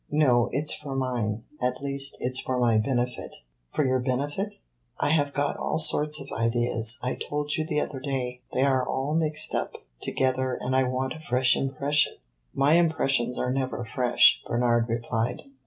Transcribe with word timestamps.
"No, 0.09 0.49
it 0.51 0.67
's 0.67 0.73
for 0.73 0.95
mine. 0.95 1.43
At 1.61 1.83
least, 1.83 2.17
it 2.19 2.35
's 2.35 2.39
for 2.39 2.57
my 2.57 2.79
benefit." 2.79 3.35
"For 3.69 3.85
your 3.85 3.99
benefit?" 3.99 4.55
"I 4.99 5.11
have 5.11 5.31
got 5.31 5.57
all 5.57 5.77
sorts 5.77 6.19
of 6.19 6.31
ideas 6.31 6.97
I 7.03 7.13
told 7.13 7.55
you 7.55 7.63
the 7.63 7.81
other 7.81 7.99
day. 7.99 8.41
They 8.51 8.63
are 8.63 8.83
all 8.83 9.13
mixed 9.13 9.53
up 9.53 9.75
together 10.01 10.57
and 10.59 10.75
I 10.75 10.85
want 10.85 11.13
a 11.13 11.19
fresh 11.19 11.55
impression." 11.55 12.13
"My 12.51 12.77
impressions 12.77 13.37
are 13.37 13.53
never 13.53 13.85
fresh," 13.93 14.41
Bernard 14.47 14.89
replied. 14.89 15.43